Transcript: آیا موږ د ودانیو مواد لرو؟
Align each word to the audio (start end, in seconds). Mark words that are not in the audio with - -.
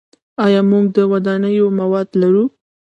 آیا 0.45 0.61
موږ 0.71 0.85
د 0.95 0.97
ودانیو 1.11 1.65
مواد 1.79 2.07
لرو؟ 2.21 2.43